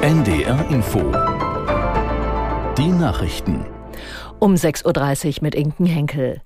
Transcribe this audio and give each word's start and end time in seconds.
NDR 0.00 0.66
Info. 0.70 1.00
Die 2.78 2.88
Nachrichten. 2.88 3.66
Um 4.38 4.54
6.30 4.54 5.26
Uhr 5.26 5.34
mit 5.42 5.54
Inken 5.54 5.84
Henkel. 5.84 6.40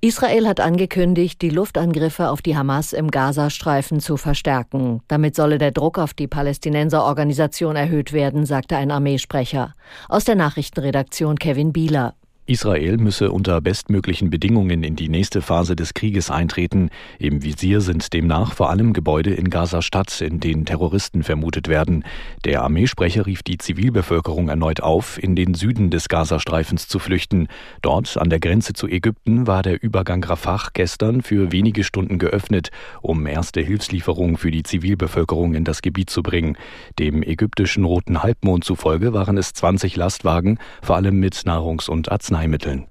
Israel 0.00 0.46
hat 0.46 0.60
angekündigt, 0.60 1.42
die 1.42 1.50
Luftangriffe 1.50 2.30
auf 2.30 2.40
die 2.40 2.56
Hamas 2.56 2.92
im 2.92 3.10
Gazastreifen 3.10 3.98
zu 3.98 4.16
verstärken. 4.16 5.02
Damit 5.08 5.34
solle 5.34 5.58
der 5.58 5.72
Druck 5.72 5.98
auf 5.98 6.14
die 6.14 6.28
Palästinenserorganisation 6.28 7.74
erhöht 7.74 8.12
werden, 8.12 8.46
sagte 8.46 8.76
ein 8.76 8.92
Armeesprecher. 8.92 9.74
Aus 10.08 10.24
der 10.24 10.36
Nachrichtenredaktion 10.36 11.36
Kevin 11.36 11.72
Bieler. 11.72 12.14
Israel 12.50 12.96
müsse 12.96 13.30
unter 13.30 13.60
bestmöglichen 13.60 14.28
Bedingungen 14.28 14.82
in 14.82 14.96
die 14.96 15.08
nächste 15.08 15.40
Phase 15.40 15.76
des 15.76 15.94
Krieges 15.94 16.32
eintreten. 16.32 16.90
Im 17.20 17.44
Visier 17.44 17.80
sind 17.80 18.12
demnach 18.12 18.54
vor 18.54 18.70
allem 18.70 18.92
Gebäude 18.92 19.32
in 19.32 19.50
Gaza-Stadt, 19.50 20.20
in 20.20 20.40
denen 20.40 20.64
Terroristen 20.64 21.22
vermutet 21.22 21.68
werden. 21.68 22.02
Der 22.44 22.64
Armeesprecher 22.64 23.24
rief 23.24 23.44
die 23.44 23.56
Zivilbevölkerung 23.56 24.48
erneut 24.48 24.80
auf, 24.80 25.22
in 25.22 25.36
den 25.36 25.54
Süden 25.54 25.90
des 25.90 26.08
Gazastreifens 26.08 26.88
zu 26.88 26.98
flüchten. 26.98 27.46
Dort, 27.82 28.16
an 28.16 28.30
der 28.30 28.40
Grenze 28.40 28.72
zu 28.72 28.88
Ägypten, 28.88 29.46
war 29.46 29.62
der 29.62 29.80
Übergang 29.80 30.24
Rafah 30.24 30.70
gestern 30.72 31.22
für 31.22 31.52
wenige 31.52 31.84
Stunden 31.84 32.18
geöffnet, 32.18 32.70
um 33.00 33.28
erste 33.28 33.60
Hilfslieferungen 33.60 34.36
für 34.36 34.50
die 34.50 34.64
Zivilbevölkerung 34.64 35.54
in 35.54 35.62
das 35.62 35.82
Gebiet 35.82 36.10
zu 36.10 36.24
bringen. 36.24 36.58
Dem 36.98 37.22
ägyptischen 37.22 37.84
Roten 37.84 38.24
Halbmond 38.24 38.64
zufolge 38.64 39.12
waren 39.12 39.38
es 39.38 39.52
20 39.52 39.94
Lastwagen, 39.94 40.58
vor 40.82 40.96
allem 40.96 41.20
mit 41.20 41.36
Nahrungs- 41.46 41.88
und 41.88 42.10
Arzneimitteln. 42.10 42.39
Arzneimitteln. 42.40 42.86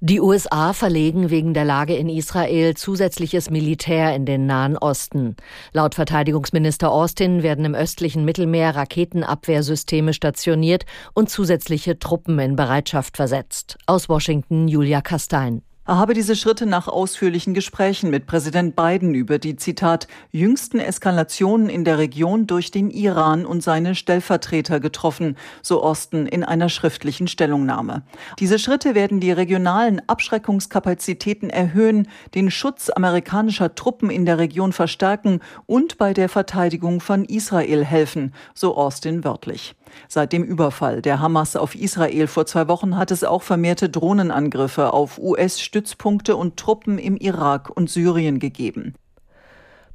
Die 0.00 0.20
USA 0.20 0.72
verlegen 0.74 1.30
wegen 1.30 1.54
der 1.54 1.64
Lage 1.64 1.96
in 1.96 2.08
Israel 2.08 2.74
zusätzliches 2.74 3.50
Militär 3.50 4.14
in 4.14 4.26
den 4.26 4.46
Nahen 4.46 4.76
Osten. 4.76 5.36
Laut 5.72 5.94
Verteidigungsminister 5.94 6.92
Austin 6.92 7.42
werden 7.42 7.64
im 7.64 7.74
östlichen 7.74 8.24
Mittelmeer 8.24 8.76
Raketenabwehrsysteme 8.76 10.12
stationiert 10.12 10.84
und 11.14 11.30
zusätzliche 11.30 11.98
Truppen 11.98 12.38
in 12.38 12.56
Bereitschaft 12.56 13.16
versetzt. 13.16 13.78
Aus 13.86 14.08
Washington 14.08 14.68
Julia 14.68 15.00
Kastein. 15.00 15.62
Er 15.88 15.98
habe 15.98 16.14
diese 16.14 16.34
Schritte 16.34 16.66
nach 16.66 16.88
ausführlichen 16.88 17.54
Gesprächen 17.54 18.10
mit 18.10 18.26
Präsident 18.26 18.74
Biden 18.74 19.14
über 19.14 19.38
die 19.38 19.54
Zitat 19.54 20.08
jüngsten 20.32 20.80
Eskalationen 20.80 21.68
in 21.68 21.84
der 21.84 21.98
Region 21.98 22.48
durch 22.48 22.72
den 22.72 22.90
Iran 22.90 23.46
und 23.46 23.62
seine 23.62 23.94
Stellvertreter 23.94 24.80
getroffen, 24.80 25.36
so 25.62 25.84
Osten 25.84 26.26
in 26.26 26.42
einer 26.42 26.70
schriftlichen 26.70 27.28
Stellungnahme. 27.28 28.02
Diese 28.40 28.58
Schritte 28.58 28.96
werden 28.96 29.20
die 29.20 29.30
regionalen 29.30 30.02
Abschreckungskapazitäten 30.08 31.50
erhöhen, 31.50 32.08
den 32.34 32.50
Schutz 32.50 32.90
amerikanischer 32.90 33.76
Truppen 33.76 34.10
in 34.10 34.26
der 34.26 34.38
Region 34.38 34.72
verstärken 34.72 35.38
und 35.66 35.98
bei 35.98 36.12
der 36.12 36.28
Verteidigung 36.28 36.98
von 36.98 37.24
Israel 37.24 37.84
helfen, 37.84 38.34
so 38.54 38.76
Austin 38.76 39.22
wörtlich. 39.22 39.76
Seit 40.08 40.32
dem 40.32 40.44
Überfall 40.44 41.02
der 41.02 41.20
Hamas 41.20 41.56
auf 41.56 41.74
Israel 41.74 42.26
vor 42.26 42.46
zwei 42.46 42.68
Wochen 42.68 42.96
hat 42.96 43.10
es 43.10 43.24
auch 43.24 43.42
vermehrte 43.42 43.88
Drohnenangriffe 43.88 44.92
auf 44.92 45.18
US-Stützpunkte 45.18 46.36
und 46.36 46.56
Truppen 46.56 46.98
im 46.98 47.16
Irak 47.16 47.70
und 47.70 47.90
Syrien 47.90 48.38
gegeben. 48.38 48.94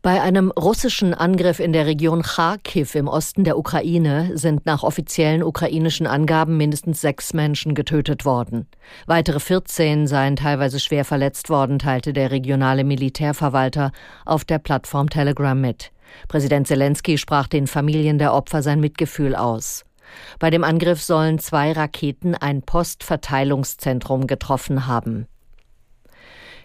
Bei 0.03 0.19
einem 0.19 0.49
russischen 0.49 1.13
Angriff 1.13 1.59
in 1.59 1.73
der 1.73 1.85
Region 1.85 2.23
Kharkiv 2.23 2.95
im 2.95 3.07
Osten 3.07 3.43
der 3.43 3.55
Ukraine 3.55 4.31
sind 4.35 4.65
nach 4.65 4.81
offiziellen 4.81 5.43
ukrainischen 5.43 6.07
Angaben 6.07 6.57
mindestens 6.57 7.01
sechs 7.01 7.35
Menschen 7.35 7.75
getötet 7.75 8.25
worden. 8.25 8.65
Weitere 9.05 9.39
14 9.39 10.07
seien 10.07 10.37
teilweise 10.37 10.79
schwer 10.79 11.05
verletzt 11.05 11.51
worden, 11.51 11.77
teilte 11.77 12.13
der 12.13 12.31
regionale 12.31 12.83
Militärverwalter 12.83 13.91
auf 14.25 14.43
der 14.43 14.57
Plattform 14.57 15.07
Telegram 15.07 15.59
mit. 15.61 15.91
Präsident 16.27 16.67
Zelensky 16.67 17.17
sprach 17.17 17.47
den 17.47 17.67
Familien 17.67 18.17
der 18.17 18.33
Opfer 18.33 18.61
sein 18.61 18.79
Mitgefühl 18.79 19.35
aus. 19.35 19.85
Bei 20.39 20.49
dem 20.49 20.63
Angriff 20.63 21.01
sollen 21.01 21.39
zwei 21.39 21.71
Raketen 21.71 22.35
ein 22.35 22.61
Postverteilungszentrum 22.61 24.27
getroffen 24.27 24.87
haben. 24.87 25.27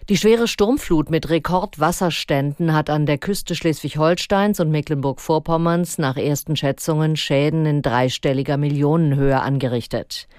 Die 0.09 0.15
schwere 0.15 0.47
Sturmflut 0.47 1.09
mit 1.09 1.29
Rekordwasserständen 1.29 2.73
hat 2.73 2.89
an 2.89 3.05
der 3.05 3.17
Küste 3.17 3.55
Schleswig-Holsteins 3.55 4.61
und 4.61 4.71
Mecklenburg-Vorpommerns 4.71 5.97
nach 5.97 6.15
ersten 6.15 6.55
Schätzungen 6.55 7.17
Schäden 7.17 7.65
in 7.65 7.81
dreistelliger 7.81 8.55
Millionenhöhe 8.55 9.41
angerichtet. 9.41 10.29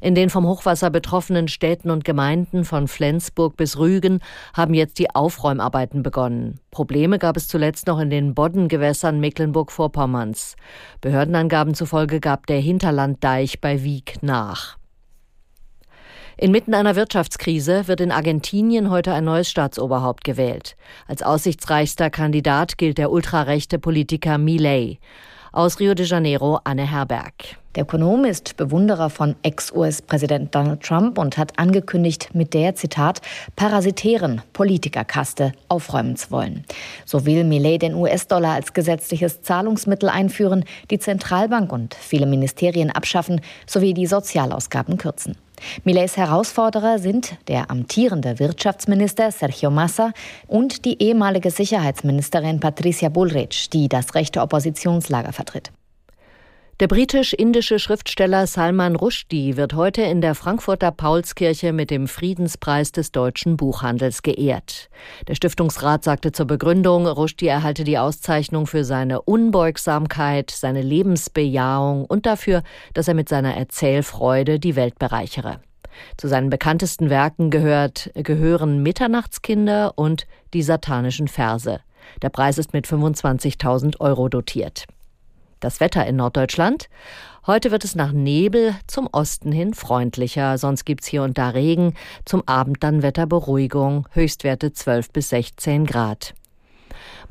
In 0.00 0.16
den 0.16 0.28
vom 0.28 0.44
Hochwasser 0.48 0.90
betroffenen 0.90 1.46
Städten 1.46 1.92
und 1.92 2.04
Gemeinden 2.04 2.64
von 2.64 2.88
Flensburg 2.88 3.56
bis 3.56 3.78
Rügen 3.78 4.18
haben 4.54 4.74
jetzt 4.74 4.98
die 4.98 5.14
Aufräumarbeiten 5.14 6.02
begonnen. 6.02 6.58
Probleme 6.72 7.20
gab 7.20 7.36
es 7.36 7.46
zuletzt 7.46 7.86
noch 7.86 8.00
in 8.00 8.10
den 8.10 8.34
Boddengewässern 8.34 9.20
Mecklenburg-Vorpommerns. 9.20 10.56
Behördenangaben 11.00 11.74
zufolge 11.74 12.18
gab 12.18 12.48
der 12.48 12.58
Hinterlanddeich 12.58 13.60
bei 13.60 13.84
Wieg 13.84 14.20
nach. 14.20 14.81
Inmitten 16.42 16.74
einer 16.74 16.96
Wirtschaftskrise 16.96 17.86
wird 17.86 18.00
in 18.00 18.10
Argentinien 18.10 18.90
heute 18.90 19.12
ein 19.12 19.22
neues 19.22 19.48
Staatsoberhaupt 19.48 20.24
gewählt. 20.24 20.74
Als 21.06 21.22
aussichtsreichster 21.22 22.10
Kandidat 22.10 22.78
gilt 22.78 22.98
der 22.98 23.12
ultrarechte 23.12 23.78
Politiker 23.78 24.38
Milei. 24.38 24.98
Aus 25.52 25.78
Rio 25.78 25.94
de 25.94 26.04
Janeiro 26.04 26.58
Anne 26.64 26.90
Herberg. 26.90 27.61
Der 27.74 27.84
Ökonom 27.84 28.26
ist 28.26 28.58
Bewunderer 28.58 29.08
von 29.08 29.34
Ex-US-Präsident 29.42 30.54
Donald 30.54 30.82
Trump 30.82 31.16
und 31.16 31.38
hat 31.38 31.58
angekündigt, 31.58 32.28
mit 32.34 32.52
der, 32.52 32.74
Zitat, 32.74 33.22
parasitären 33.56 34.42
Politikerkaste 34.52 35.52
aufräumen 35.68 36.16
zu 36.16 36.30
wollen. 36.32 36.66
So 37.06 37.24
will 37.24 37.44
Millet 37.44 37.80
den 37.80 37.94
US-Dollar 37.94 38.52
als 38.52 38.74
gesetzliches 38.74 39.40
Zahlungsmittel 39.40 40.10
einführen, 40.10 40.66
die 40.90 40.98
Zentralbank 40.98 41.72
und 41.72 41.94
viele 41.94 42.26
Ministerien 42.26 42.90
abschaffen 42.90 43.40
sowie 43.66 43.94
die 43.94 44.06
Sozialausgaben 44.06 44.98
kürzen. 44.98 45.38
Millets 45.84 46.18
Herausforderer 46.18 46.98
sind 46.98 47.36
der 47.48 47.70
amtierende 47.70 48.38
Wirtschaftsminister 48.38 49.30
Sergio 49.30 49.70
Massa 49.70 50.12
und 50.46 50.84
die 50.84 51.02
ehemalige 51.02 51.50
Sicherheitsministerin 51.50 52.60
Patricia 52.60 53.08
Bullrich, 53.08 53.70
die 53.70 53.88
das 53.88 54.14
rechte 54.14 54.42
Oppositionslager 54.42 55.32
vertritt. 55.32 55.72
Der 56.80 56.88
britisch-indische 56.88 57.78
Schriftsteller 57.78 58.46
Salman 58.46 58.96
Rushdie 58.96 59.56
wird 59.58 59.74
heute 59.74 60.02
in 60.02 60.22
der 60.22 60.34
Frankfurter 60.34 60.90
Paulskirche 60.90 61.72
mit 61.72 61.90
dem 61.90 62.08
Friedenspreis 62.08 62.92
des 62.92 63.12
deutschen 63.12 63.58
Buchhandels 63.58 64.22
geehrt. 64.22 64.88
Der 65.28 65.34
Stiftungsrat 65.34 66.02
sagte 66.02 66.32
zur 66.32 66.46
Begründung, 66.46 67.06
Rushdie 67.06 67.46
erhalte 67.46 67.84
die 67.84 67.98
Auszeichnung 67.98 68.66
für 68.66 68.84
seine 68.84 69.20
Unbeugsamkeit, 69.20 70.50
seine 70.50 70.80
Lebensbejahung 70.80 72.06
und 72.06 72.24
dafür, 72.24 72.62
dass 72.94 73.06
er 73.06 73.14
mit 73.14 73.28
seiner 73.28 73.54
Erzählfreude 73.54 74.58
die 74.58 74.74
Welt 74.74 74.98
bereichere. 74.98 75.60
Zu 76.16 76.26
seinen 76.26 76.48
bekanntesten 76.48 77.10
Werken 77.10 77.50
gehört, 77.50 78.10
gehören 78.14 78.82
Mitternachtskinder 78.82 79.92
und 79.96 80.26
die 80.54 80.62
satanischen 80.62 81.28
Verse. 81.28 81.80
Der 82.22 82.30
Preis 82.30 82.56
ist 82.56 82.72
mit 82.72 82.86
25.000 82.86 84.00
Euro 84.00 84.28
dotiert. 84.30 84.86
Das 85.62 85.78
Wetter 85.78 86.04
in 86.04 86.16
Norddeutschland. 86.16 86.88
Heute 87.46 87.70
wird 87.70 87.84
es 87.84 87.94
nach 87.94 88.10
Nebel 88.10 88.74
zum 88.88 89.08
Osten 89.12 89.52
hin 89.52 89.74
freundlicher, 89.74 90.58
sonst 90.58 90.84
gibt's 90.84 91.06
hier 91.06 91.22
und 91.22 91.38
da 91.38 91.50
Regen. 91.50 91.94
Zum 92.24 92.46
Abend 92.46 92.82
dann 92.82 93.02
Wetterberuhigung, 93.02 94.08
Höchstwerte 94.10 94.72
12 94.72 95.10
bis 95.10 95.28
16 95.28 95.86
Grad. 95.86 96.34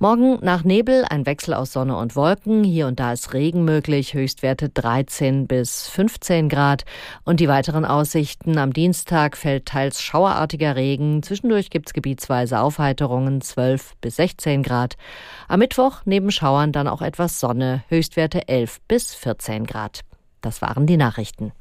Morgen 0.02 0.40
nach 0.42 0.64
Nebel 0.64 1.06
ein 1.08 1.28
Wechsel 1.28 1.54
aus 1.54 1.74
Sonne 1.74 1.96
und 1.96 2.16
Wolken. 2.16 2.64
Hier 2.64 2.88
und 2.88 3.00
da 3.00 3.14
ist 3.14 3.36
Regen 3.36 3.64
möglich, 3.66 4.16
Höchstwerte 4.16 4.68
13 4.68 5.46
bis 5.46 5.88
15 5.90 6.50
Grad. 6.50 6.86
Und 7.24 7.40
die 7.40 7.48
weiteren 7.48 7.86
Aussichten. 7.86 8.58
Am 8.58 8.74
Dienstag 8.74 9.38
fällt 9.38 9.68
teils 9.68 10.02
schauerartiger 10.02 10.76
Regen. 10.76 11.22
Zwischendurch 11.22 11.70
gibt's 11.70 11.94
gebietsweise 11.94 12.62
Aufheiterungen 12.62 13.42
12 13.42 13.94
bis 14.02 14.16
16 14.16 14.64
Grad. 14.64 14.96
Am 15.48 15.60
Mittwoch 15.60 16.02
neben 16.06 16.32
Schauern 16.32 16.72
dann 16.72 16.88
auch 16.88 17.04
etwas 17.04 17.40
Sonne, 17.40 17.84
Höchstwerte 17.88 18.48
11 18.48 18.80
bis 18.88 19.14
14 19.14 19.68
Grad. 19.68 20.02
Das 20.42 20.64
waren 20.64 20.88
die 20.88 20.98
Nachrichten. 20.98 21.52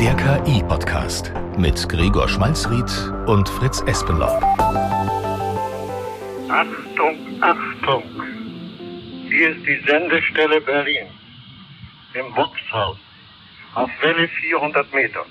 Der 0.00 0.14
KI-Podcast 0.14 1.30
mit 1.58 1.90
Gregor 1.90 2.26
Schmalzried 2.26 2.90
und 3.26 3.50
Fritz 3.50 3.82
Espenlaub. 3.86 4.42
Achtung, 6.48 7.42
Achtung! 7.42 8.02
Hier 9.28 9.50
ist 9.50 9.66
die 9.66 9.80
Sendestelle 9.86 10.60
Berlin. 10.60 11.06
Im 12.14 12.34
Wuchshaus. 12.34 12.96
Auf 13.74 13.90
Welle 14.00 14.28
400 14.28 14.92
Meter. 14.94 15.24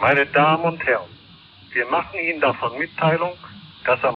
Meine 0.00 0.24
Damen 0.26 0.64
und 0.64 0.84
Herren, 0.84 1.08
wir 1.72 1.86
machen 1.86 2.18
Ihnen 2.20 2.40
davon 2.40 2.78
Mitteilung, 2.78 3.36
dass 3.84 4.02
am 4.04 4.15